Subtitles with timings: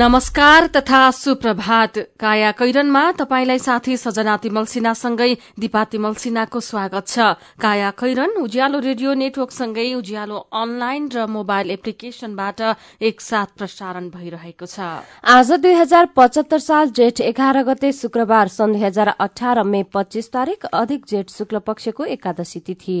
[0.00, 7.36] नमस्कार तथा सुप्रभात। काया कैरनमा तपाईंलाई साथी सजना तिमल सिन्हासँगै दिपा तिमल सिन्हाको स्वागत छ।
[7.60, 12.60] काया कैरन उज्यालो रेडियो नेटवर्कसँगै उज्यालो अनलाइन र मोबाइल एप्लिकेशनबाट
[13.02, 18.82] एकसाथ प्रसारण भइरहेको छ। आज दुई हजार पचहत्तर साल जेठ एघार गते शुक्रबार सन् दुई
[18.82, 23.00] हजार अठार मे पच्चीस तारीक अधिक जेठ शुक्ल पक्षको एकादशी तिथि।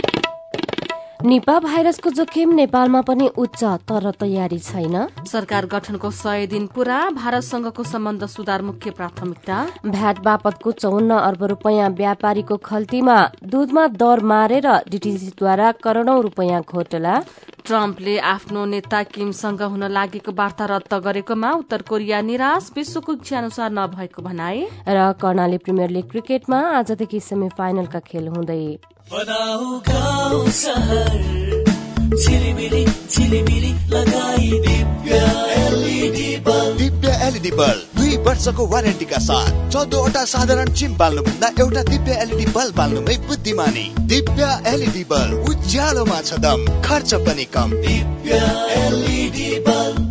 [1.21, 4.95] निपा भाइरसको जोखिम नेपालमा पनि उच्च तर तयारी छैन।
[5.27, 11.89] सरकार गठनको सय दिन पूरा भारतसँगको सम्बन्ध सुधार मुख्य प्राथमिकता। भ्याट बापतको चौन्न अर्ब रूपियाँ
[11.91, 17.19] व्यापारीको खल्तीमा दूधमा दर मारेर डिटिसीद्वारा करोड़ौं रूपियाँ घोटला।
[17.65, 23.71] ट्रम्पले आफ्नो नेता किमसँग हुन लागेको वार्ता रद्द गरेकोमा उत्तर कोरिया निराश विश्वको इच्छा अनुसार
[23.71, 28.65] नभएको भनाए र कर्णाली प्रिमियर लिग क्रिकेटमा आजदेखि सेमी फाइनलका खेल हुँदै
[36.77, 42.75] दिव्य एलइडी बल्ब। दुई वर्षको वारेन्टीका साथ चौधवटा साधारण चिम बाल्नुभन्दा एउटा दिव्य एलइडी बल्ब
[42.75, 48.33] बाल्नुमै बुद्धिमानी। दिव्य एलइडी बल्ब उज्यालोमा छ दम खर्च पनि कम। दिव्य
[48.77, 50.10] एलइडी बल्ब।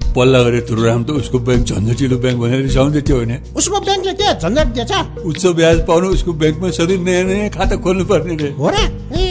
[0.15, 4.27] पल्ला गरेर तुरुराम त उसको ब्याङ्क झन्झटिलो ब्याङ्क भनेर रिसाउँदै थियो भने उसको ब्याङ्कले के
[4.43, 4.91] झन्झट दिएछ?
[5.25, 9.30] उच्च ब्याज पाउनु उसको ब्याङ्कमा सधैँ नयाँ नयाँ खाता खोल्नु पर्ने रे। हो र?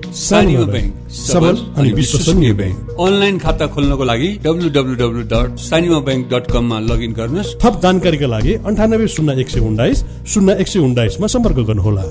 [0.11, 6.27] ब्याङ्क सबल अनि विश्वसनीय ब्याङ्क अनलाइन खाता खोल्नको लागि W W W dot Sanima bank
[6.33, 10.79] dot कममा लगइन गर्नुहोस्। थप जानकारीका लागि अन्ठानब्बे शून्य एक सय उन्नाइस शून्य एक सय
[10.79, 12.03] उन्नाइसमा सम्पर्क गर्नुहोला।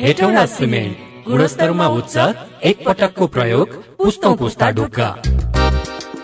[0.00, 2.16] हेटौँडा सिमेन्ट गुणस्तरमा उच्च
[2.64, 5.08] एक पटकको प्रयोग पुस्तौँ पुस्ता ढुक्का।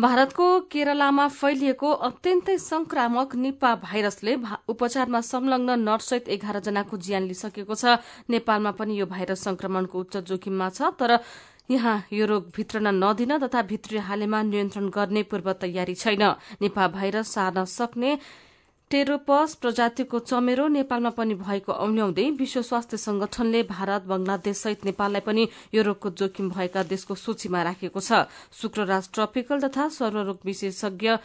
[0.00, 4.36] भारतको केरलामा फैलिएको अत्यन्तै संक्रामक निपा भाइरसले
[4.68, 8.00] उपचारमा संलग्न नर्ससहित एघार जनाको ज्यान लिइसकेको छ।
[8.30, 11.18] नेपालमा पनि यो भाइरस संक्रमणको उच्च जोखिममा छ तर
[11.70, 16.24] यहाँ यो रोग भित्रन नदिन तथा भित्री हालेमा नियन्त्रण गर्ने पूर्व तयारी छैन।
[16.62, 18.16] निपा भाइरस सार्न सक्ने
[18.92, 25.48] टेरोपस प्रजातिको चमेरो नेपालमा पनि भएको औल्याउँदै विश्व स्वास्थ्य संगठनले भारत बंगलादेश सहित नेपाललाई पनि
[25.74, 31.16] यो रोगको जोखिम भएका देशको सूचीमा राखेको छ। शुक्रराज ट्रपिकल तथा सर्वरोग विशेषज्ञ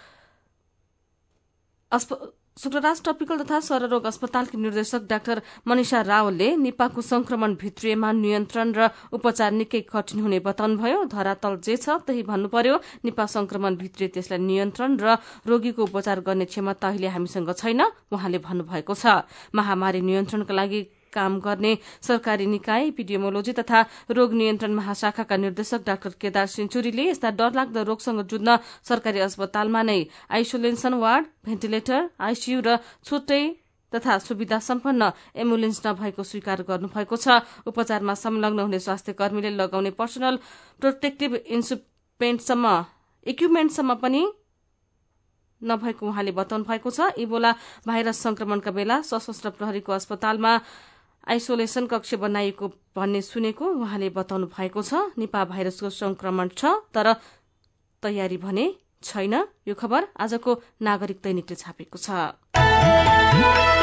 [2.57, 9.51] शुक्रराज टपिकल तथा स्वररोग अस्पतालकी निर्देशक डाक्टर मनिषा रावलले निपाको संक्रमण भित्रिएमा नियन्त्रण र उपचार
[9.51, 12.75] निकै कठिन हुने बताउनुभयो। धरातल जे छ त्यही भन्नु पर्यो
[13.05, 18.93] निपा संक्रमण भित्रिए त्यसलाई नियन्त्रण र रोगीको उपचार गर्ने क्षमता अहिले हामीसँग छैन उहाँले भन्नुभएको
[18.93, 20.81] छ। महामारी नियन्त्रणका लागि
[21.17, 21.73] काम गर्ने
[22.07, 23.81] सरकारी निकाय इपिडियोमोलोजी तथा
[24.11, 28.57] रोग नियन्त्रण महाशाखाका निर्देशक डाक्टर केदार सेन्चुरीले यस्ता डरलाग्दो रोगसँग जुझ्न
[28.89, 29.99] सरकारी अस्पतालमा नै
[30.31, 33.43] आइसोलेसन वार्ड भेन्टिलेटर आइसियू र छुट्टै
[33.91, 35.11] तथा सुविधा सम्पन्न
[35.41, 40.39] एम्बुलेन्स नभएको स्वीकार गर्नुभएको छ। उपचारमा संलग्न हुने स्वास्थ्य कर्मीले लगाउने पर्सनल
[40.81, 42.65] प्रोटेक्टिभ इन्सुपेन्टसम्म
[43.25, 44.21] इक्विपमेन्टसम्म पनि
[45.61, 47.51] नभएको उहाँले बताउनु भएको छ। इबोला
[47.87, 50.51] भाइरस संक्रमणका बेला सशस्त्र प्रहरीको अस्पतालमा
[51.27, 57.13] आइसोलेसन कक्ष बनाइएको भन्ने सुनेको उहाँले बताउनु भएको छ निपा भाइरसको संक्रमण छ तर
[58.03, 58.65] तयारी भने
[59.03, 59.35] छैन।
[59.67, 63.76] यो खबर आजको नागरिक दैनिकले छापेको छ।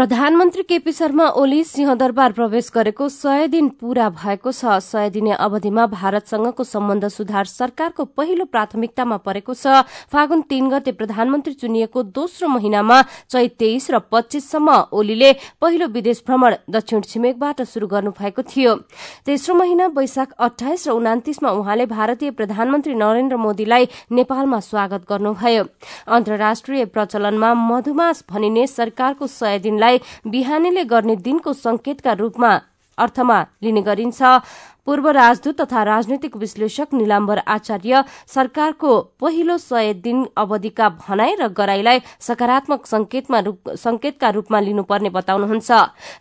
[0.00, 5.84] प्रधानमन्त्री केपी शर्मा ओली सिंहदरबार प्रवेश गरेको सय दिन पूरा भएको छ। सय दिने अवधिमा
[5.86, 13.02] भारतसँगको सम्बन्ध सुधार सरकारको पहिलो प्राथमिकतामा परेको छ। फागुन तीन गते प्रधानमन्त्री चुनिएको दोस्रो महिनामा
[13.28, 18.74] चैत तेइस र पच्चीससम्म ओलीले पहिलो विदेश भ्रमण दक्षिण छिमेकबाट शुरू गर्नु भएको थियो।
[19.28, 25.68] तेस्रो महिना वैशाख अठाइस र उनातिसमा उहाँले भारतीय प्रधानमन्त्री नरेन्द्र मोदीलाई नेपालमा स्वागत गर्नुभयो।
[26.08, 29.88] अन्तर्राष्ट्रिय प्रचलनमा मधुमास भनिने सरकारको सय दिनलाई
[30.26, 32.60] बिहानीले गर्ने दिनको संकेतका रूपमा
[32.98, 34.22] अर्थमा लिने गरिन्छ।
[34.86, 38.90] पूर्व राजदूत तथा राजनैतिक विश्लेषक निलाम्बर आचार्य सरकारको
[39.20, 45.70] पहिलो सय दिन अवधिका भनाई र गराईलाई सकारात्मक संकेतका रूपमा लिनुपर्ने बताउनुहुन्छ।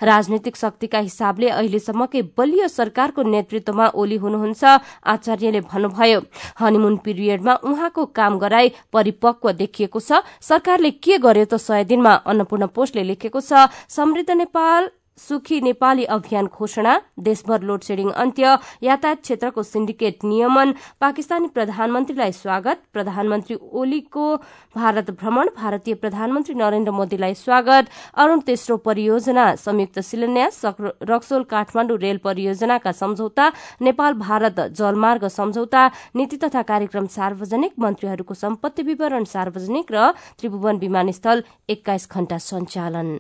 [0.04, 4.64] राजनैतिक शक्तिका हिसाबले अहिलेसम्मकै बलियो सरकारको नेतृत्वमा ओली हुनुहुन्छ
[5.08, 6.20] आचार्यले भन्नुभयो।
[6.60, 12.68] हनीमून पिरियडमा उहाँको काम गराई परिपक्व देखिएको छ। सरकारले के गर्यो त सय दिनमा अन्नपूर्ण
[12.70, 14.90] पोस्टले लेखेको छ। समृद्ध नेपाल
[15.20, 16.94] सुखी नेपाली अभियान घोषणा
[17.28, 20.72] देशभर लोड शेडिङ अन्त्य यातायात क्षेत्रको सिन्डिकेट नियमन
[21.02, 24.26] पाकिस्तानी प्रधानमन्त्रीलाई स्वागत प्रधानमन्त्री ओलीको
[24.76, 27.90] भारत भ्रमण भारतीय प्रधानमन्त्री नरेन्द्र मोदीलाई स्वागत
[28.24, 30.62] अरूण तेस्रो परियोजना संयुक्त शिलान्यास
[31.12, 33.50] रक्सोल काठमाण्डु रेल परियोजनाका सम्झौता
[33.82, 41.44] नेपाल भारत जलमार्ग सम्झौता नीति तथा कार्यक्रम सार्वजनिक मन्त्रीहरूको सम्पत्ति विवरण सार्वजनिक र त्रिभुवन विमानस्थल
[41.70, 43.18] एक्काइस घण्टा सञ्चालन।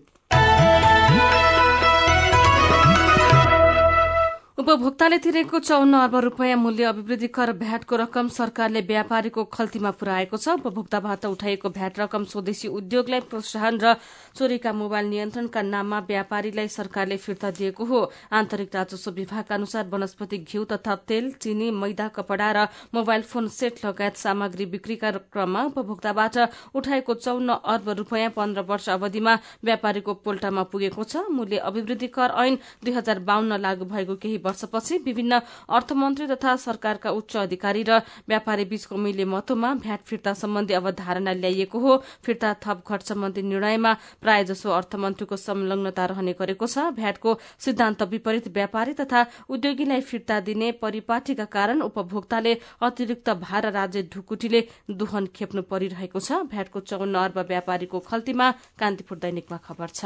[4.59, 10.59] उपभोक्ताले तिरेको चौन्न अर्ब रूपियाँ मूल्य अभिवृद्धि कर भ्याटको रकम सरकारले व्यापारीको खल्तीमा पुर्याएको छ।
[10.59, 13.94] उपभोक्ताबाट उठाइएको भ्याट रकम स्वदेशी उद्योगलाई प्रोत्साहन र
[14.35, 20.63] चोरीका मोबाइल नियन्त्रणका नाममा व्यापारीलाई सरकारले फिर्ता दिएको हो। आन्तरिक राजस्व विभागका अनुसार वनस्पति घिउ
[20.67, 26.38] तथा तेल चिनी मैदा कपड़ा र मोबाइल फोन सेट लगायत सामग्री बिक्रीका क्रममा उपभोक्ताबाट
[26.75, 32.59] उठाएको चौन्न अर्ब रूपियाँ पन्ध्र वर्ष अवधिमा व्यापारीको पोल्टामा पुगेको छ। मूल्य अभिवृद्धि कर ऐन
[32.83, 35.39] दुई हजार बाहन्न लागू भएको केही वर्षपछि विभिन्न
[35.69, 41.79] अर्थमन्त्री तथा सरकारका उच्च अधिकारी र व्यापारी बीचको मिले महत्वमा भ्याट फिर्ता सम्बन्धी अवधारणा ल्याइएको
[41.79, 48.01] हो। फिर्ता थप घट सम्बन्धी निर्णयमा प्राय जसो अर्थमन्त्रीको संलग्नता रहने गरेको छ। भ्याटको सिद्धान्त
[48.09, 55.61] विपरीत व्यापारी तथा उद्योगीलाई फिर्ता दिने परिपाटीका कारण उपभोक्ताले अतिरिक्त भार राज्य ढुकुटीले दुहन खेप्नु
[55.69, 60.06] परिरहेको छ। भ्याटको चौन्न अर्ब व्यापारीको खल्तीमा कान्तिपुर दैनिकमा खबर छ।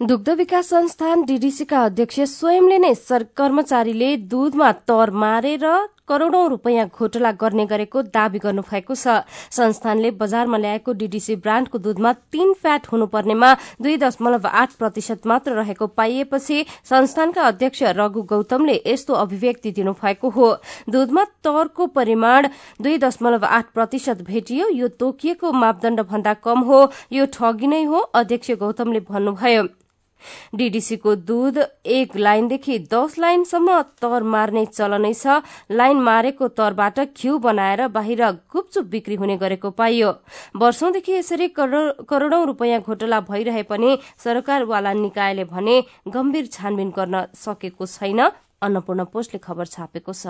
[0.00, 2.92] दुग्ध विकास संस्थान डीडीसीका अध्यक्ष स्वयंले नै
[3.36, 5.64] कर्मचारीले दूधमा तर मारेर
[6.08, 9.20] करोड़ौं रूपियाँ घोटला गर्ने गरेको दावी गर्नुभएको छ।
[9.52, 13.52] संस्थानले बजारमा ल्याएको डीडीसी ब्राण्डको दूधमा तीन फ्याट हुनुपर्नेमा
[13.82, 20.48] दुई दशमलव आठ प्रतिशत मात्र रहेको पाइएपछि संस्थानका अध्यक्ष रघु गौतमले यस्तो अभिव्यक्ति दिनुभएको हो।
[20.88, 22.48] दूधमा तौरको परिमाण
[22.80, 26.80] दुई दशमलव आठ प्रतिशत भेटियो। यो तोकिएको मापदण्ड भन्दा कम हो।
[27.12, 29.68] यो ठगी नै हो अध्यक्ष गौतमले भन्नुभयो।
[30.54, 37.86] डीडीसीको दूध एक लाइनदेखि दस लाइनसम्म तर मार्ने चलनै छ। लाइन मारेको तरबाट घिउ बनाएर
[37.88, 38.22] बाहिर
[38.52, 40.10] गुपचुप बिक्री हुने गरेको पाइयो।
[40.56, 45.76] वर्षौंदेखि यसरी करोड़ौं रूपियाँ घोटला भइरहे पनि सरकारवाला निकायले भने
[46.08, 48.20] गम्भीर छानबिन गर्न सकेको छैन।
[48.62, 50.26] अन्नपूर्ण पोस्टले खबर छापेको छ।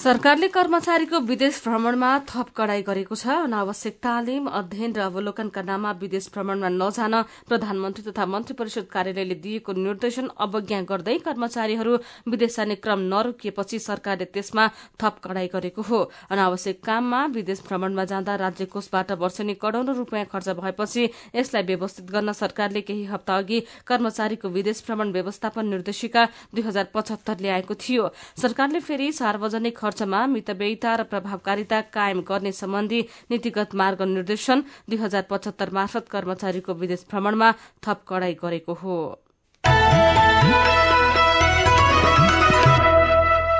[0.00, 6.28] सरकारले कर्मचारीको विदेश भ्रमणमा थप कड़ाई गरेको छ। अनावश्यक तालिम अध्ययन र अवलोकनका नाममा विदेश
[6.32, 7.14] भ्रमणमा नजान
[7.44, 11.92] प्रधानमन्त्री तथा मन्त्री परिषद कार्यालयले दिएको निर्देशन अवज्ञा गर्दै कर्मचारीहरू
[12.26, 14.64] विदेश जाने क्रम नरोकिएपछि सरकारले त्यसमा
[14.96, 16.00] थप कड़ाई गरेको हो।
[16.32, 21.04] अनावश्यक काममा विदेश भ्रमणमा जाँदा राज्य कोषबाट वर्षेनी करोड़ौं रूपियाँ खर्च भएपछि
[21.36, 27.36] यसलाई व्यवस्थित गर्न सरकारले केही हप्ता अघि कर्मचारीको विदेश भ्रमण व्यवस्थापन निर्देशिका दुई हजार पचहत्तर
[27.40, 28.08] ल्याएको थियो।
[28.40, 35.22] सरकारले फेरि सार्वजनिक खर्चमा मितव्ययिता र प्रभावकारिता कायम गर्ने सम्बन्धी नीतिगत मार्ग निर्देशन दुई हजार
[35.30, 37.48] पचहत्तर मार्फत कर्मचारीको विदेश भ्रमणमा
[37.82, 38.96] थप कड़ाई गरेको हो।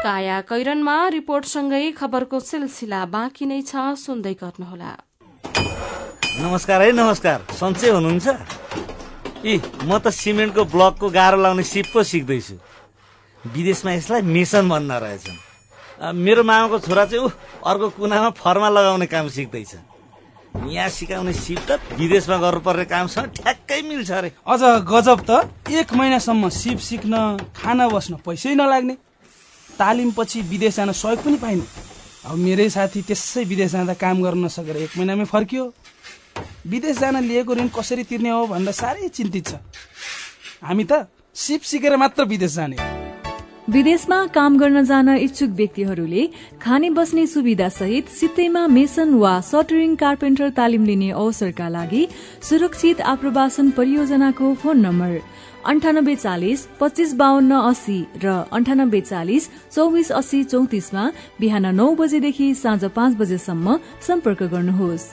[0.06, 4.92] काया कैरनमा रिपोर्टसँगै खबरको सिलसिला बाँकी नै छ सुन्दै गर्नुहोला।
[6.46, 8.26] नमस्कार है नमस्कार। सन्चै हुनुहुन्छ?
[9.44, 12.54] ए म त सिमेन्टको ब्लकको गाह्रो लाउने सिप पो सिक्दैछु।
[13.44, 15.50] विदेशमा यसलाई मेसन भन्न रहेछन्।
[16.00, 17.28] मेरो मामाको छोरा चाहिँ ऊ
[17.61, 19.75] अर्को कुनामा फर्मा लगाउने काम सिक्दैछ।
[20.66, 26.49] यहाँ सिकाउने सिप त विदेशमा गर्नुपर्ने कामसँग ठ्याक्कै मिल्छ अरे। अझ गजब त एक महिनासम्म
[26.49, 27.14] सिप सिक्न
[27.52, 28.95] खाना बस्न पैसै नलाग्ने।
[29.71, 31.64] तालिमपछि विदेश जान सहयोग पनि पाइने।
[32.26, 35.64] अब मेरै साथी त्यसै विदेश जाँदा काम गर्न नसकेर एक महिनामै फर्कियो।
[36.66, 39.54] विदेश जान लिएको ऋण कसरी तिर्ने हो भनेर साह्रै चिन्तित छ।
[40.64, 43.00] हामी त सिप सिकेर मात्र विदेश जाने।
[43.70, 46.26] विदेशमा काम गर्न जान इच्छुक व्यक्तिहरूले
[46.62, 52.02] खाने बस्ने सुविधा सहित सित्तैमा मेसन वा सटरिङ कार्पेन्टर तालिम लिने अवसरका लागि
[52.48, 55.12] सुरक्षित आप्रवासन परियोजनाको फोन नम्बर
[55.72, 61.04] अन्ठानब्बे चालिस पच्चिस बाहन्न अस्सी र अन्ठानब्बे चालिस चौबिस अस्सी चौतिसमा
[61.40, 65.06] बिहान नौ बजेदेखि साँझ पाँच बजेसम्म सम्पर्क गर्नुहोस्।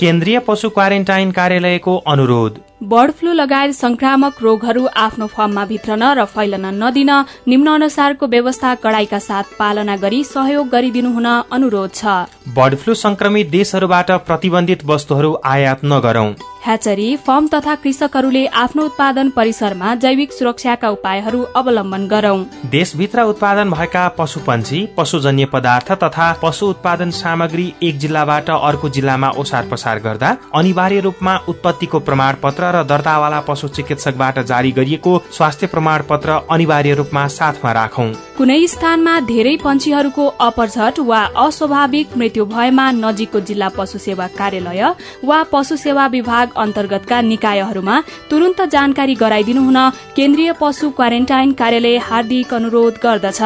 [0.00, 6.66] केन्द्रीय पशु क्वारेन्टाइन कार्यालयको अनुरोध। बर्ड फ्लू लगायत संक्रामक रोगहरू आफ्नो फर्ममा भित्रन र फैलन
[6.82, 7.10] नदिन
[7.48, 12.04] निम्न अनुसारको व्यवस्था कड़ाईका साथ पालना गरी सहयोग गरिदिनु हुन अनुरोध छ।
[12.52, 16.28] बर्ड फ्लू संक्रमित देशहरूबाट प्रतिबन्धित वस्तुहरू आयात नगरौं।
[16.66, 22.38] ह्याचरी फर्म तथा कृषकहरूले आफ्नो उत्पादन परिसरमा जैविक सुरक्षाका उपायहरू अवलम्बन गरौं।
[22.70, 29.68] देशभित्र उत्पादन भएका पशुपन्छी पशुजन्य पदार्थ तथा पशु उत्पादन सामग्री एक जिल्लाबाट अर्को जिल्लामा ओसार
[29.70, 36.02] पसार गर्दा अनिवार्य रूपमा उत्पत्तिको प्रमाण पत्र र दर्तावाला पशु चिकित्सकबाट जारी गरिएको स्वास्थ्य प्रमाण
[36.10, 38.08] पत्र अनिवार्य रूपमा साथमा राखौं।
[38.38, 44.84] कुनै स्थानमा धेरै पंक्षीहरूको अपरझट वा अस्वाभाविक मृत्यु भएमा नजिकको जिल्ला पशु सेवा कार्यालय
[45.24, 47.96] वा पशु सेवा विभाग अन्तर्गतका निकायहरूमा
[48.30, 49.78] तुरन्त जानकारी गराइदिनु हुन
[50.16, 53.40] केन्द्रीय पशु क्वारेन्टाइन कार्यालय हार्दिक अनुरोध गर्दछ।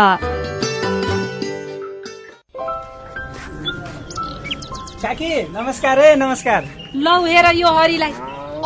[5.50, 6.64] नमस्कार है नमस्कार।
[6.96, 8.12] लौ हेर यो हरिलाई।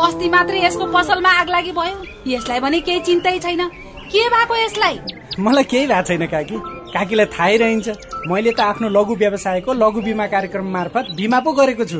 [0.05, 1.95] अस्ति मात्रै यसको पसलमा आग लागि भयो।
[2.27, 3.61] यसलाई भने केही चिन्तै छैन।
[4.11, 4.99] के भएको यसलाई?
[5.39, 6.57] मलाई केही भएको छैन काकी।
[6.93, 7.87] काकीलाई थाहै रहन्छ।
[8.27, 11.99] मैले त आफ्नो लघु व्यवसायको लघु बिमा कार्यक्रम मार्फत बिमा पो गरेको छु।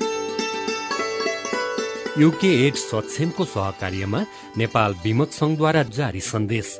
[2.19, 4.25] युके एड सक्षमको सहकार्यमा
[4.57, 6.79] नेपाल विमत संघद्वारा जारी सन्देश।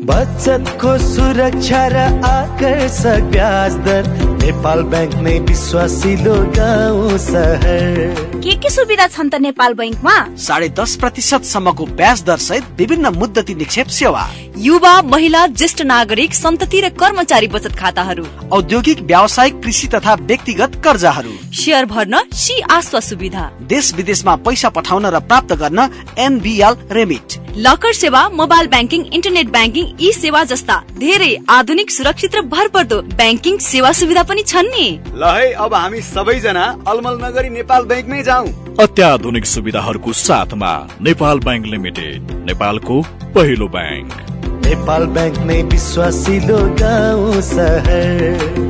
[0.00, 4.06] बचतको सुरक्षा र आकर्षक ब्याज दर
[4.40, 10.96] नेपाल ब्याङ्क नै विश्वासिलो गाउँ सहर। के के सुविधा छन् त नेपाल बैङ्कमा साढे दस
[10.96, 14.24] प्रतिशत सम्मको ब्याज दर सहित विभिन्न मुद्दती निक्षेप सेवा।
[14.60, 21.30] युवा महिला ज्येष्ठ नागरिक सन्तति र कर्मचारी बचत खाताहरू। औद्योगिक व्यावसायिक कृषि तथा व्यक्तिगत कर्जाहरू।
[21.56, 25.88] सेयर भर्न सी आस्वा सुविधा। देश विदेशमा पैसा पठाउन र प्राप्त गर्न
[26.18, 32.42] एनबिएल रेमिट। लकर सेवा mobile banking internet banking e सेवा जस्ता धेरै आधुनिक सुरक्षित र
[32.52, 37.84] भरपर्दो ब्याङ्किङ सेवा सुविधा पनि छन् नि। ल है अब हामी सबैजना अलमल नगरी नेपाल
[37.84, 43.00] ब्याङ्कमै जाउँ। अत्याधुनिक सुविधाहरूको साथमा नेपाल ब्याङ्क लिमिटेड नेपालको
[43.34, 44.28] पहिलो ब्याङ्क।
[44.70, 48.69] नेपाल ब्याङ्क नै विश्वासिलो गाउँ सहर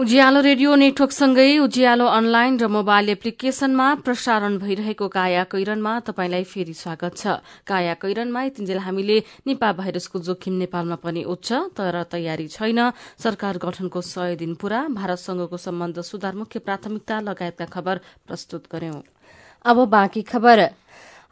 [0.00, 7.20] उज्यालो रेडियो नेटवर्कसँगै उज्यालो अनलाइन र मोबाइल एप्लिकेशनमा प्रसारण भइरहेको काया कैरनमा तपाईँलाई फेरि स्वागत
[7.20, 7.36] छ।
[7.68, 12.80] काया कैरनमा यतिन्जेल हामीले निपा भाइरसको जोखिम नेपालमा पनि उच्च तर तयारी छैन।
[13.20, 19.04] सरकार गठनको सय दिन पूरा भारतसँगको सम्बन्ध सुधार मुख्य प्राथमिकता लगायतका खबर प्रस्तुत गर्यौं।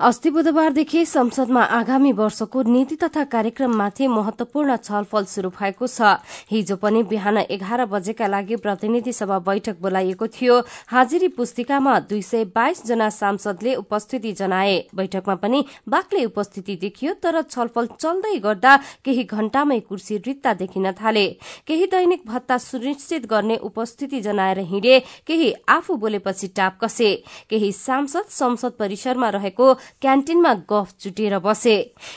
[0.00, 6.14] अस्ति बुधबारदेखि संसदमा आगामी वर्षको नीति तथा कार्यक्रममाथि महत्वपूर्ण छलफल शुरू भएको छ।
[6.50, 12.44] हिजो पनि बिहान एघार बजेका लागि प्रतिनिधि सभा बैठक बोलाइएको थियो। हाजिरी पुस्तिकामा दुई सय
[12.54, 19.24] बाइस जना सांसदले उपस्थिति जनाए। बैठकमा पनि बाक्लै उपस्थिति देखियो तर छलफल चल्दै गर्दा केही
[19.24, 21.26] घण्टामै कुर्सी रित्ता देखिन थाले।
[21.66, 27.14] केही दैनिक भत्ता सुनिश्चित गर्ने उपस्थिति जनाएर हिँडे केही आफू बोलेपछि टाप कसे।
[27.50, 31.77] केही सांसद संसद परिसरमा रहेको क्यान्टिनमा गफ जुटेर बसे।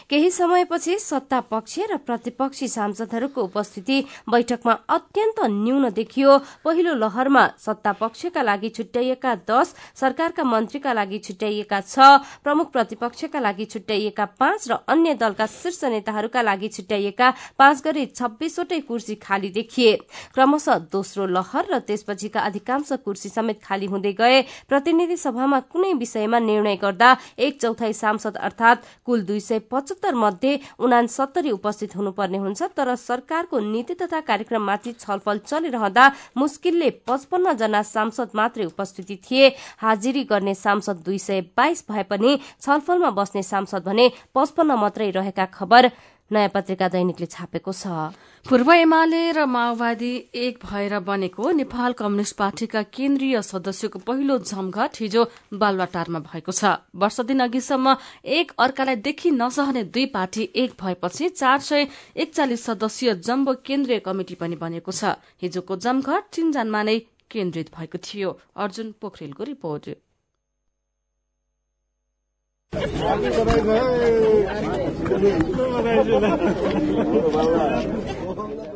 [0.09, 7.91] केही समयपछि सत्ता पक्ष र प्रतिपक्षी सांसदहरूको उपस्थिति बैठकमा अत्यन्त न्यून देखियो। पहिलो लहरमा सत्ता
[7.93, 11.99] पक्षका लागि छुट्याइएका दश सरकारका मन्त्रीका लागि छुट्याइएका छ
[12.43, 18.79] प्रमुख प्रतिपक्षका लागि छुट्याइएका पाँच र अन्य दलका शीर्ष नेताहरूका लागि छुट्याइएका पाँच गरी छब्बीसवटै
[18.81, 19.95] कुर्सी खाली देखिए।
[20.33, 26.39] क्रमशः दोस्रो लहर र त्यसपछिका अधिकांश कुर्सी समेत खाली हुँदै गए। प्रतिनिधि सभामा कुनै विषयमा
[26.41, 32.61] निर्णय गर्दा एक चौथाई सांसद अर्थात कुल दुई सय पचहत्तर मध्ये उनासत्तरी उपस्थित हुनुपर्ने हुन्छ
[32.77, 40.23] तर सरकारको नीति तथा कार्यक्रममाथि छलफल चलिरहँदा मुस्किलले पचपन्न जना सांसद मात्रै उपस्थिति थिए। हाजिरी
[40.23, 45.89] गर्ने सांसद दुई सय बाइस भए पनि छलफलमा बस्ने सांसद भने पचपन्न मात्रै रहेका खबर
[46.31, 48.15] नयाँ पत्रिका दैनिकले छापेको छ।
[48.45, 55.23] पूर्व एमाले र माओवादी एक भएर बनेको नेपाल कम्युनिष्ट पार्टीका केन्द्रीय सदस्यको पहिलो जमघट हिजो
[55.53, 61.59] बालुवाटारमा भएको छ। वर्ष दिन अघिसम्म एक अर्कालाई देखि नसहने दुई पार्टी एक भएपछि चार
[61.61, 66.97] सय एकचालिस सदस्यीय जम्बो केन्द्रीय कमिटी पनि बनेको छ। हिजोको जमघट तीनजनामा नै
[67.29, 69.85] केन्द्रित भएको थियो। अर्जुन पोखरेलको रिपोर्ट।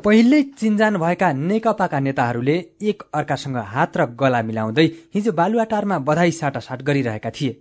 [0.05, 2.55] पहिल्यै चिन्जान भएका नेकपाका नेताहरूले
[2.89, 7.51] एक अर्कासँग हात र गला मिलाउँदै हिजो बालुवाटारमा बधाई साटासाट गरिरहेका थिए।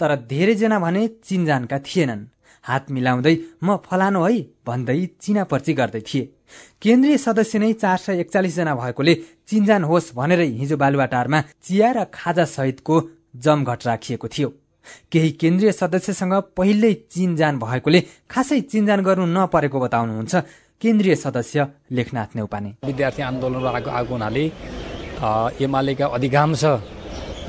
[0.00, 2.22] तर धेरैजना भने चिन्जानका थिएनन्।
[2.64, 6.30] हात मिलाउँदै म फलानु है भन्दै चिनापर्ची गर्दै थिए।
[6.82, 9.14] केन्द्रीय सदस्य नै चार सय एकचालिस जना भएकोले
[9.50, 12.94] चिन्जान होस् भनेरै हिजो बालुवाटारमा चिया र खाजा सहितको
[13.36, 14.50] जमघट राखिएको थियो।
[15.12, 20.34] केही केन्द्रीय सदस्यसँग पहिल्यै चिनजान भएकोले खासै चिनजान गर्नु नपरेको बताउनुहुन्छ
[20.82, 24.44] केन्द्रीय सदस्य लेखनाथ नेउपाने। विद्यार्थी आन्दोलन आएको हुनाले
[25.64, 26.64] एमालेका अधिकांश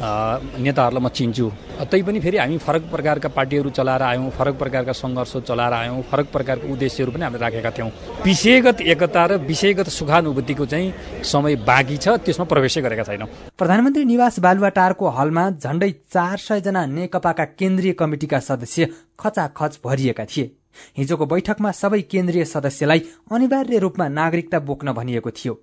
[0.02, 1.46] नेताहरूलाई म चिन्छु।
[1.92, 6.72] तैपनि फेरि हामी फरक प्रकारका पार्टीहरू चलाएर आयौँ फरक प्रकारका सङ्घर्ष चलाएर आयौँ फरक प्रकारका
[6.74, 7.90] उद्देश्यहरू पनि हामीले राखेका थियौँ।
[8.26, 14.40] विषयगत एकता र विषयगत सुखानुभूतिको चाहिँ समय बाँकी छ त्यसमा प्रवेशै गरेका छैनौँ। प्रधानमन्त्री निवास
[14.40, 20.50] बालुवाटारको हलमा झण्डै चार सयजना नेकपाका केन्द्रीय कमिटिका सदस्य खचाखच भरिएका थिए।
[20.98, 23.00] हिजोको बैठकमा सबै केन्द्रीय सदस्यलाई
[23.32, 25.54] अनिवार्य रूपमा नागरिकता बोक्न भनिएको थियो।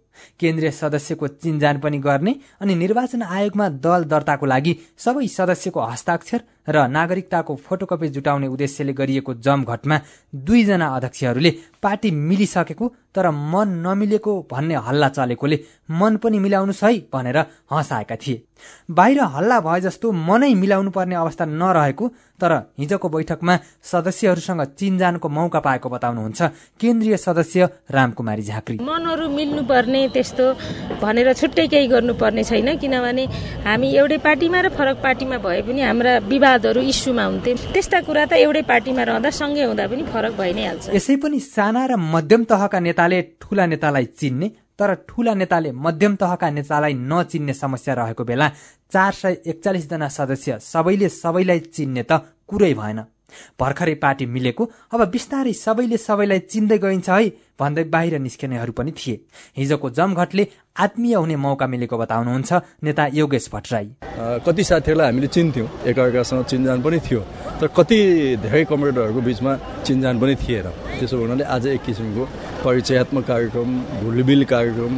[0.41, 6.87] केन्द्रीय सदस्यको चिन्जान पनि गर्ने अनि निर्वाचन आयोगमा दल दर्ताको लागि सबै सदस्यको हस्ताक्षर र
[6.89, 9.97] नागरिकताको फोटोकपी जुटाउने उद्देश्यले गरिएको जमघटमा
[10.35, 11.51] दुईजना अध्यक्षहरूले
[11.83, 15.59] पार्टी मिलिसकेको तर मन नमिलेको भन्ने हल्ला चलेकोले
[15.91, 17.39] मन पनि मिलाउनुहोस् है भनेर
[17.73, 18.43] हँसाएका थिए।
[18.91, 22.09] बाहिर हल्ला भए जस्तो मनै मिलाउनु पर्ने अवस्था नरहेको
[22.41, 26.43] तर हिजोको बैठकमा सदस्यहरूसँग चिन्जानको मौका पाएको बताउनुहुन्छ
[26.81, 30.45] केन्द्रीय सदस्य रामकुमारी झाँक्री। मनहरू मिल्नुपर्ने त्यस्तो
[31.03, 33.25] भनेर छुट्टै केही गर्नुपर्ने छैन किनभने
[33.65, 36.19] हामी एउटै पार्टीमा र फरक पार्टीमा भए पनि हाम्रा
[36.59, 40.65] विवादहरू इस्युमा हुन्थे। त्यस्ता कुरा त एउटै पार्टीमा रहँदा सँगै हुँदा पनि फरक भइ नै
[40.67, 46.13] हाल्छ। यसै पनि साना र मध्यम तहका नेताले ठूला नेतालाई चिन्ने तर ठूला नेताले मध्यम
[46.19, 48.47] तहका नेतालाई नचिन्ने समस्या रहेको बेला
[48.91, 52.13] चार सय एकचालिसजना सदस्य सबैले सबैलाई चिन्ने त
[52.51, 52.99] कुरै भएन।
[53.61, 57.29] भर्खरै पार्टी मिलेको अब बिस्तारै सबैले सबैलाई चिन्दै गइन्छ है
[57.61, 59.21] भन्दै बाहिर निस्किनेहरू पनि थिए।
[59.59, 60.45] हिजोको जमघटले
[60.79, 62.51] आत्मीय हुने मौका मिलेको बताउनुहुन्छ
[62.83, 63.87] नेता योगेश भट्टराई।
[64.47, 67.21] कति साथीहरूलाई हामीले चिन्थ्यौँ एकअर्कासँग चिन्जान पनि थियो
[67.61, 67.99] तर कति
[68.43, 69.53] धेरै कमरेडरहरूको बिचमा
[69.87, 70.67] चिन्जान पनि थिएन।
[70.99, 72.25] त्यसो हुनाले आज एक किसिमको
[72.63, 73.69] परिचयात्मक कार्यक्रम
[74.03, 74.95] भुलबिल कार्यक्रम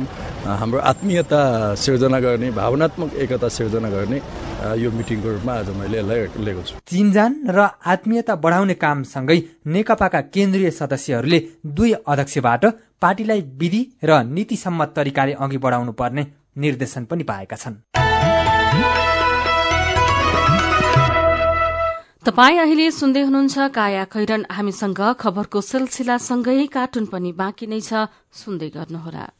[0.60, 1.40] हाम्रो आत्मीयता
[1.76, 4.18] सिर्जना गर्ने भावनात्मक एकता सिर्जना गर्ने
[4.60, 10.70] यो मिटिङको रूपमा आज मैले यसलाई लिएको छु। चिन्जान र आत्मीयता बढाउने कामसँगै नेकपाका केन्द्रीय
[10.70, 12.64] सदस्यहरूले दुई अध्यक्षबाट
[13.00, 16.26] पार्टीलाई विधि र नीति सम्मत तरिकाले अघि बढाउनु पर्ने
[16.60, 17.76] निर्देशन पनि पाएका छन्।
[22.20, 28.68] तपाई अहिले सुन्दै हुनुहुन्छ काया खैरन हामीसँग खबरको सिलसिलासँगै कार्टुन पनि बाँकी नै छ। सुन्दै
[28.76, 29.39] गर्नुहोला।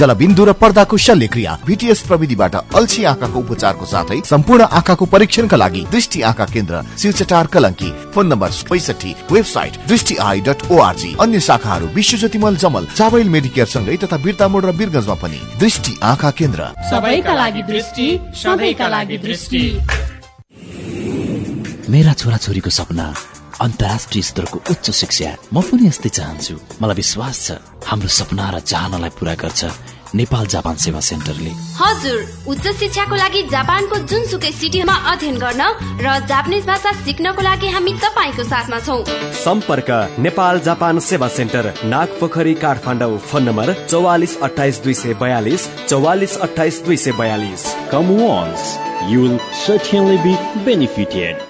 [0.00, 6.22] जलबिन्दु र पर्दाको शल्यक्रिया। भिटिएस प्रविधिबाट अल्छी आँखाको उपचारको साथै सम्पूर्ण आँखाको परीक्षणका लागि दृष्टि
[6.22, 12.16] आँखा केन्द्र शिवचटार कलङ्की। फोन नम्बर पैसठी website Drishti eye dot ORG अन्य शाखाहरू विश्व
[12.18, 17.62] ज्योतिमल जमल चावल मेडिकेयर सँगै तथा बिर्तामोड र बिरगंजमा पनि। दृष्टि आँखा केन्द्र। सबैका लागि
[17.64, 19.62] दृष्टि सबैका लागि दृष्टि।
[21.90, 23.06] मेरा छोराछोरीको सपना
[23.60, 27.48] अन्तर्राष्ट्रिय स्तरको उच्च शिक्षा। म पनि यस्तै चाहन्छु। मलाई विश्वास छ
[27.88, 29.60] हाम्रो सपना र चाहनालाई पूरा गर्छ
[30.10, 32.18] नेपाल जापान सेवा सेन्टरले। हजुर
[32.50, 35.62] उच्च शिक्षाको लागि जापानको जुनसुकै सिटीमा अध्ययन गर्न
[36.02, 38.96] र जापानिज भाषा सिक्नको लागि हामी तपाईँको साथमा छौ।
[39.44, 45.68] सम्पर्क नेपाल जापान सेवा सेन्टर नाग पोखरी काठमाडौँ फोन नम्बर चौवालिस अठाइस दुई सय बयालिस
[45.86, 48.66] चौवालिस अठाइस दुई सय बयालिस। Once,
[49.10, 50.34] you will certainly be
[50.66, 51.49] benefited.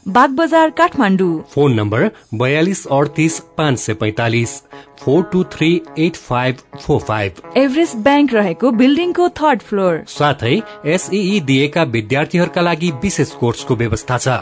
[0.05, 4.55] Bagbazar Kathmandu. Phone number बयालिस अडतिस पाँच सय पैतालिस
[4.99, 11.39] four two three eight five four five. Everest bank रहेको बिल्डिङको थर्ड फ्लोर। साथै एसई
[11.45, 14.41] दिएका विद्यार्थीहरूका लागि विशेष कोर्सको व्यवस्था छ।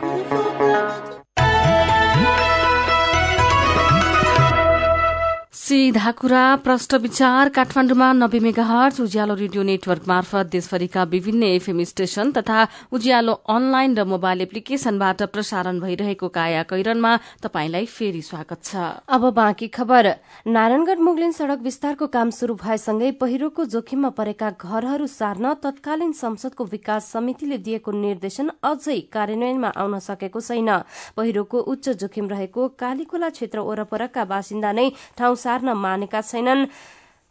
[5.69, 12.32] सीधा कुरा प्रष्ट विचार काठमाडौँमा नब्बे मेगाहर्ज उज्यालो रेडियो नेटवर्क मार्फत देशभरिका विभिन्न एफएम स्टेशन
[12.38, 17.12] तथा उज्यालो अनलाइन र मोबाइल एप्लिकेशनबाट प्रसारण भइरहेको काया कैरनमा
[17.43, 18.75] तपाईंलाई फेरि स्वागत छ।
[19.08, 20.10] अब बाँकी खबर।
[20.47, 27.12] नारायणगढ़ मुगलिन सड़क विस्तारको काम शुरू भएसँगै पहिरोको जोखिममा परेका घरहरू सार्न तत्कालीन संसदको विकास
[27.13, 30.73] समितिले दिएको निर्देशन अझै कार्यान्वयनमा आउन सकेको छैन।
[31.13, 36.67] पहिरोको उच्च जोखिम रहेको कालीकोला क्षेत्र वरपरका बासिन्दा नै ठाउँ सार्न मानेका छैनन्।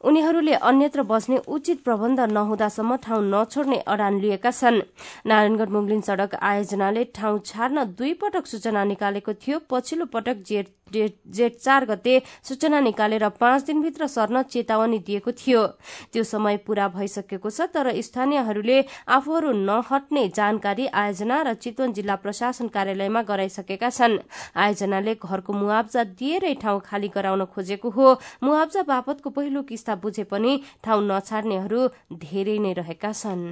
[0.05, 4.81] उनीहरूले अन्यत्र बस्ने उचित प्रबन्ध नहुँदासम्म ठाउँ नछोड्ने अडान लिएका छन्।
[5.27, 11.57] नारायणगढ़ मुगलिन सड़क आयोजनाले ठाउँ छाड्न दुई पटक सूचना निकालेको थियो। पछिल्लो पटक जेठ जेठ
[11.57, 12.15] चार गते
[12.49, 15.67] सूचना निकालेर पाँच दिनभित्र सर्न चेतावनी दिएको थियो।
[16.13, 22.69] त्यो समय पूरा भइसकेको छ तर स्थानीयहरूले आफूहरू नहट्ने जानकारी आयोजना र चितवन जिल्ला प्रशासन
[22.69, 24.19] कार्यालयमा गराइसकेका छन्।
[24.57, 28.09] आयोजनाले घरको मुआवजा दिएरै ठाउँ खाली गराउन खोजेको हो।
[28.43, 30.53] मुआवजा बापतको पहिलो किस्ता बुझे पनि
[30.85, 31.81] ठाउँ नछाड्नेहरू
[32.15, 33.43] धेरै नै रहेका छन्।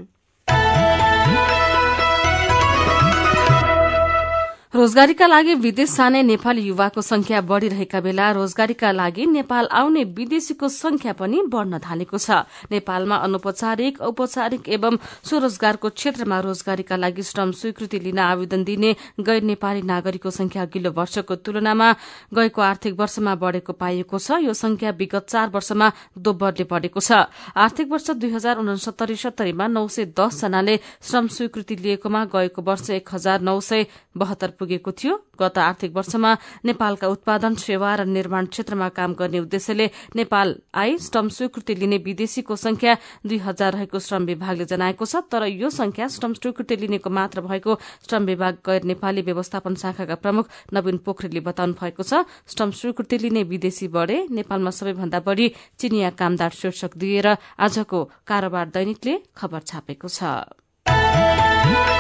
[4.76, 11.12] रोजगारीका लागि विदेश जाने नेपाली युवाको संख्या बढ़िरहेका बेला रोजगारीका लागि नेपाल आउने विदेशीको संख्या
[11.16, 18.18] पनि बढ़न थालेको छ। नेपालमा अनौपचारिक औपचारिक एवं स्वरोजगारको क्षेत्रमा रोजगारीका लागि श्रम स्वीकृति लिन
[18.20, 21.88] आवेदन दिने गैर नेपाली नागरिकको संख्या अघिल्लो वर्षको तुलनामा
[22.36, 25.88] गएको आर्थिक वर्षमा बढ़ेको पाइएको छ। यो संख्या विगत चार वर्षमा
[26.20, 27.24] दोब्बरले बढ़ेको छ।
[27.56, 32.90] आर्थिक वर्ष दुई हजार उनसत्तरी सत्तरीमा नौ सय दस जनाले श्रम स्वीकृति लिएकोमा गएको वर्ष
[33.00, 33.86] एक हजार नौ सय
[34.16, 36.31] बहत्तर पुगेको थियो। गत आर्थिक वर्षमा
[36.66, 42.57] नेपालका उत्पादन सेवा र निर्माण क्षेत्रमा काम गर्ने उद्देश्यले नेपाल आई श्रम स्वीकृति लिने विदेशीको
[42.57, 47.40] संख्या दुई हजार रहेको श्रम विभागले जनाएको छ तर यो संख्या श्रम स्वीकृति लिनेको मात्र
[47.46, 53.18] भएको श्रम विभाग गैर नेपाली व्यवस्थापन शाखाका प्रमुख नवीन पोखरेलले बताउनु भएको छ श्रम स्वीकृति
[53.18, 60.09] लिने विदेशी बढ़े नेपालमा सबैभन्दा बढ़ी चिनिया कामदार शीर्षक दिएर आजको कारोबार दैनिकले खबर छापेको
[60.09, 61.95] छ।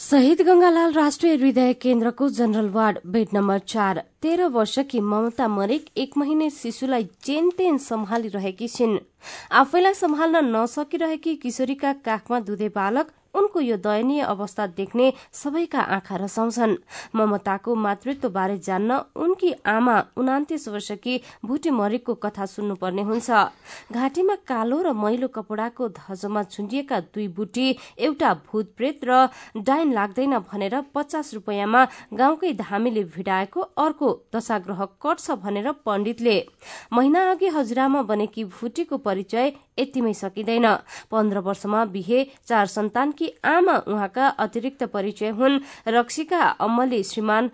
[0.00, 6.16] शहीद गंगालाल राष्ट्रिय हृदय केन्द्रको जनरल वार्ड बेड नम्बर चार। तेह्र वर्षकी ममता मरेक एक
[6.16, 8.98] महिने शिशुलाई चेन तेन सम्हालिरहेकी छिन्।
[9.52, 16.76] आफैलाई सम्हाल्न नसकिरहेकी किशोरीका काखमा दुधे बालक उनको यो दयनीय अवस्था देख्ने सबैका आँखा रसाउँछन्।
[17.14, 23.30] ममताको मातृत्व बारे जान्न उनकी आमा उनातिस वर्षकी भुटी मरिकको कथा सुन्नुपर्ने हुन्छ।
[23.92, 27.66] घाँटीमा कालो र मैलो कपडाको धजमा झुन्डिएका दुई बुटी
[27.98, 35.70] एउटा भूतप्रेत र डाइन लाग्दैन भनेर पचास रुपियाँमा गाउँकै धामीले भिडाएको अर्को दशाग्रह कट्छ भनेर
[35.86, 36.36] पण्डितले।
[36.92, 40.66] महिना अघि हजुरामा बनेकी भुटीको परिचय यतिमै सकिँदैन।
[41.10, 47.50] पन्ध्र वर्षमा बिहे चार सन्तानकी आमा उहाँका अतिरिक्त परिचय हुन्। रक्सीका अम्मले श्रीमान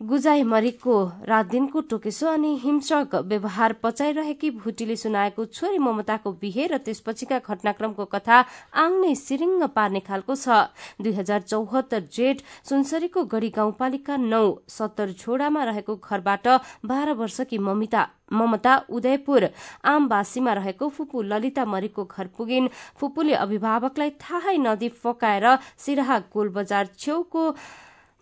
[0.00, 6.78] गुजाई मरिकको रात दिनको टोकेसो अनि हिंसक व्यवहार पचाइरहेकी भुटीले सुनाएको छोरी ममताको बिहे र
[6.78, 8.44] त्यसपछिका घटनाक्रमको कथा
[8.76, 10.68] आङ सिरिङ्ग पार्ने खालको छ।
[11.00, 16.46] दुई हजार चौहत्तर जेठ सुनसरीको गढ़ी गाउँपालिका नौ सत्तर झोडामा रहेको घरबाट
[16.84, 19.48] बाह्र वर्षकी ममिता ममता उदयपुर
[19.86, 22.68] आमबासीमा रहेको फुपू ललिता मरिकको घर पुगिन्।
[23.00, 25.46] फुपूले अभिभावकलाई थाहै नदी फकाएर
[25.78, 27.42] सिराहा गोल बजार छेउको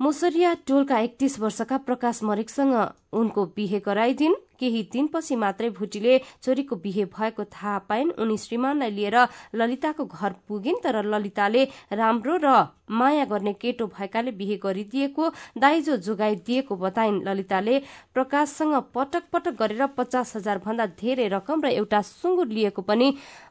[0.01, 2.75] मुसरिया टोलका एकतीस वर्षका प्रकाश मरिकसँग
[3.15, 9.17] उनको बिहे गराइदिन्। केही दिनपछि मात्रै भुटीले छोरीको बिहे भएको थाहा पाइन्। उनी श्रीमानलाई लिएर
[9.55, 12.49] ललिताको घर पुगिन् तर ललिताले राम्रो र
[12.85, 15.25] माया गर्ने केटो भएकाले बिहे गरिदिएको
[15.59, 17.79] दाइजो जोगाइदिएको बताइन्। ललिताले
[18.15, 23.09] प्रकाशसँग पटक पटक गरेर पचास हजार भन्दा धेरै रकम र एउटा सुँगुर लिएको पनि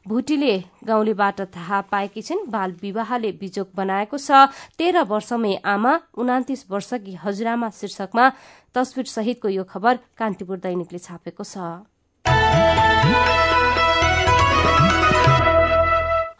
[0.08, 0.54] भुटीले
[0.86, 4.48] गाउँलेबाट थाहा पाएकी छिन्। बाल विवाहले बिजोक बनाएको छ।
[4.78, 8.24] तेह्र वर्षमै आमा उनातिस वर्षकी हजुरामा शीर्षकमा
[8.74, 11.56] तस्विर सहितको यो खबर कान्तिपुर दैनिकले छापेको छ।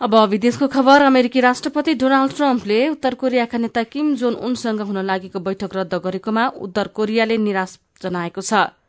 [0.04, 5.40] अब विदेशको खबर अमेरिकी राष्ट्रपति डोनाल्ड ट्रम्पले उत्तर कोरियाका नेता किम जोन उनसँग हुन लागेको
[5.40, 8.83] बैठक रद्द गरेकोमा उत्तर कोरियाले निराश जनाएको छ।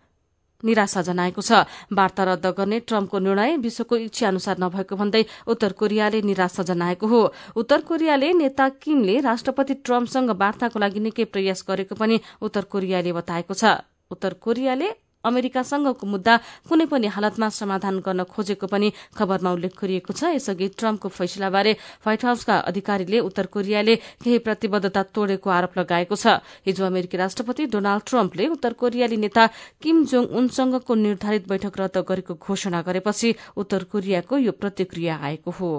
[0.63, 6.21] निराशा जनाएको छ। वार्ता रद्द गर्ने ट्रम्पको निर्णय विश्वको इच्छा अनुसार नभएको भन्दै उत्तर कोरियाले
[6.21, 7.21] निराशा जनाएको हो।
[7.55, 13.53] उत्तर कोरियाले नेता किमले राष्ट्रपति ट्रम्पसँग वार्ताको लागि निकै प्रयास गरेको पनि उत्तर कोरियाले बताएको
[13.53, 13.75] छ।
[14.11, 14.89] उत्तर कोरियाले
[15.25, 16.33] अमेरिकासँगको मुद्दा
[16.69, 21.71] कुनै पनि हालतमा समाधान गर्न खोजेको पनि खबरमा उल्लेख गरिएको छ। यसअघि ट्रम्पको फैसलाबारे
[22.05, 28.03] व्हाइट हाउसका अधिकारीले उत्तर कोरियाले केही प्रतिबद्धता तोडेको आरोप लगाएको छ। हिजो अमेरिकी राष्ट्रपति डोनाल्ड
[28.05, 29.43] ट्रम्पले उत्तर कोरियाली नेता
[29.81, 35.71] किम जोङ उनसँगको निर्धारित बैठक रद्द गरेको घोषणा गरेपछि उत्तर कोरियाको यो प्रतिक्रिया आएको हो।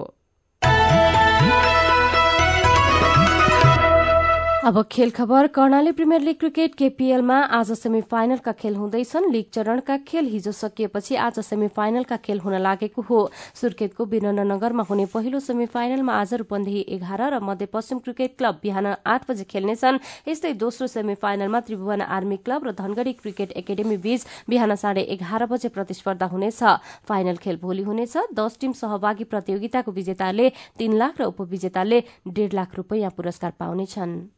[4.66, 9.96] अब खेल खबर कर्णाली प्रिमियर लीग क्रिकेट केपीएलमा आज सेमी फाइनलका खेल हुँदैछन्। लीग चरणका
[10.08, 13.18] खेल हिजो सकिएपछि आज सेमी फाइनलका खेल हुन लागेको हो।
[13.54, 19.30] सुर्खेतको वीरेन्द्रनगरमा हुने पहिलो सेमी फाइनलमा आज रूपन्देही एघार र मध्यपश्चिम क्रिकेट क्लब बिहान आठ
[19.30, 19.98] बजे खेल्नेछन्।
[20.28, 25.46] यस्तै दोस्रो सेमी फाइनलमा त्रिभुवन आर्मी क्लब र धनगढ़ी क्रिकेट एकाडेमी बीच बिहान साढे एघार
[25.46, 26.62] बजे प्रतिस्पर्धा हुनेछ।
[27.06, 32.74] फाइनल खेल भोलि हुनेछ। दस टीम सहभागी प्रतियोगिताको विजेताले तीन लाख र उपविजेताले डेढ़ लाख
[32.76, 34.34] रूपियाँ पुरस्कार पाउनेछन्।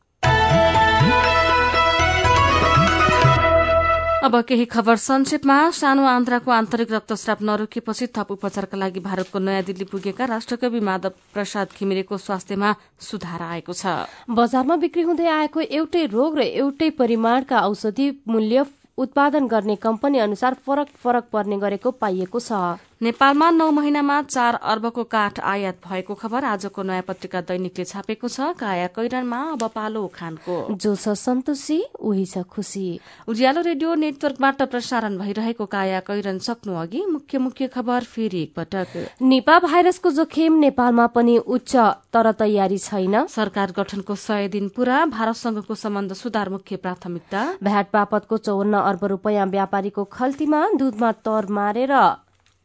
[4.19, 9.85] अब केही खबर संक्षेपमा। सानो आन्द्राको आन्तरिक रक्तस्राव नरोकिएपछि थप उपचारका लागि भारतको नयाँ दिल्ली
[9.89, 13.87] पुगेका राष्ट्रकवि माधव प्रसाद घिमिरेको स्वास्थ्यमा सुधार आएको छ।
[14.29, 18.67] बजारमा बिक्री हुँदै आएको एउटै रोग र एउटै परिमाणका औषधि मूल्य
[18.99, 22.53] उत्पादन गर्ने कम्पनी अनुसार फरक फरक पर्ने गरेको पाइएको छ।
[23.01, 28.59] नेपालमा नौ महिनामा चार अर्बको काठ आयात भएको खबर आजको नयाँ पत्रिका दैनिकले छापेको छ।
[28.59, 35.19] काया कैरनमा अब पालो उखानको जो छ सन्तोषी उही छ खुशी। उज्यालो रेडियो नेटवर्कबाट प्रसारण
[35.19, 41.39] भइरहेको काया कैरन सक्नु अघि मुख्य मुख्य खबर फेरि एकपटक। निपा भाइरसको जोखिम नेपालमा पनि
[41.39, 41.77] उच्च
[42.11, 48.39] तर तयारी छैन। सरकार गठनको सय दिन पूरा भारतसँगको सम्बन्ध सुधार मुख्य प्राथमिकता। भ्याट बापतको
[48.39, 51.95] चौवन्न अर्ब रूपियाँ व्यापारीको खल्तीमा दूधमा तर मारेर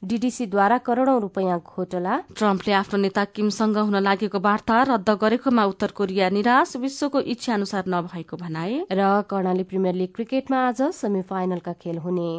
[0.03, 6.29] डीडीसीद्वारा करोड़ौं रूपियाँ घोटला। ट्रम्पले आफ्नो नेता किमसँग हुन लागेको वार्ता रद्द गरेकोमा उत्तर कोरिया
[6.29, 11.97] निराश विश्वको इच्छा अनुसार नभएको भनाए। र कर्णाली प्रिमियर लिग क्रिकेटमा आज सेमी फाइनलका खेल
[11.97, 12.31] हुने।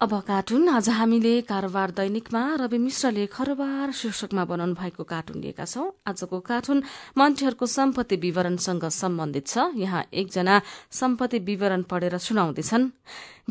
[0.00, 5.84] अब कार्टुन आज हामीले कारोबार दैनिकमा रवि मिश्रले खरोबार शीर्षकमा बनाउनु भएको कार्टुन लिएका छौं।
[6.08, 6.82] आजको कार्टुन
[7.18, 10.60] मन्त्रीहरूको सम्पत्ति विवरणसँग सम्बन्धित छ। यहाँ एकजना
[10.90, 12.88] सम्पत्ति विवरण पढेर सुनाउँदैछन्।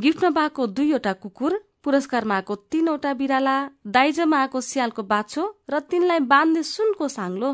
[0.02, 6.64] गिफ्टमा पाएको दुईवटा कुकुर पुरस्कारमा आएको तीनवटा बिराला दाइजोमा आएको स्यालको बाछो र तिनलाई बाँध्ने
[6.66, 7.54] सुनको साङ्लो।